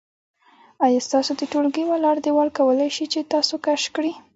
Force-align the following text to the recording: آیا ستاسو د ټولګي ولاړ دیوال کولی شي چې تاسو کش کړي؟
آیا 0.85 0.99
ستاسو 1.07 1.31
د 1.37 1.41
ټولګي 1.51 1.83
ولاړ 1.87 2.15
دیوال 2.25 2.49
کولی 2.57 2.89
شي 2.95 3.05
چې 3.13 3.29
تاسو 3.33 3.53
کش 3.65 3.81
کړي؟ 3.95 4.13